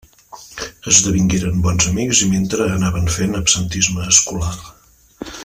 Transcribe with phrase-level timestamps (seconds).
[0.91, 4.53] Esdevingueren bons amics i mentre anaven fent absentisme escolar.